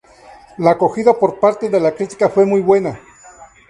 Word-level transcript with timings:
La 0.57 0.71
acogida 0.71 1.13
por 1.13 1.39
parte 1.39 1.69
de 1.69 1.79
la 1.79 1.93
crítica 1.93 2.27
fue 2.27 2.43
muy 2.43 2.61
buena. 2.61 2.99